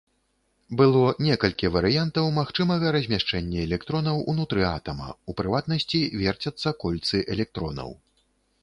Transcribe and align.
Было 0.79 1.01
некалькі 1.25 1.69
варыянтаў 1.75 2.31
магчымага 2.39 2.85
размяшчэння 2.97 3.59
электронаў 3.67 4.25
ўнутры 4.35 4.67
атама, 4.75 5.07
у 5.33 5.37
прыватнасці 5.43 6.01
верцяцца 6.25 6.69
кольцы 6.87 7.25
электронаў. 7.39 7.89